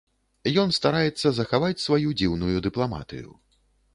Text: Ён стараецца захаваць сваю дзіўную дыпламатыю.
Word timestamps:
Ён 0.61 0.71
стараецца 0.77 1.27
захаваць 1.39 1.83
сваю 1.85 2.15
дзіўную 2.21 2.57
дыпламатыю. 2.69 3.29